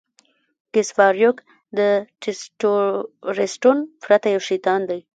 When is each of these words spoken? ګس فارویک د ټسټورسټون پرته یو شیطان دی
ګس 0.73 0.89
فارویک 0.95 1.37
د 1.77 1.79
ټسټورسټون 2.21 3.77
پرته 4.03 4.27
یو 4.35 4.41
شیطان 4.49 4.81
دی 4.89 4.99